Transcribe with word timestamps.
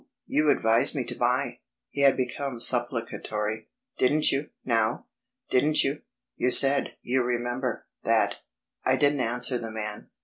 you 0.25 0.49
advised 0.49 0.95
me 0.95 1.03
to 1.03 1.13
buy." 1.13 1.59
He 1.91 2.01
had 2.01 2.17
become 2.17 2.59
supplicatory. 2.59 3.69
"Didn't 3.99 4.31
you, 4.31 4.49
now?... 4.65 5.05
Didn't 5.51 5.83
you.... 5.83 6.01
You 6.35 6.49
said, 6.49 6.95
you 7.03 7.23
remember... 7.23 7.85
that...." 8.03 8.37
I 8.83 8.95
didn't 8.95 9.19
answer 9.21 9.59
the 9.59 9.69
man. 9.69 10.09